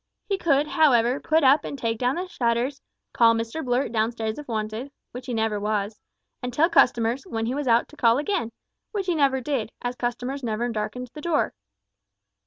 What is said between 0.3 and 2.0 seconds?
could, however, put up and take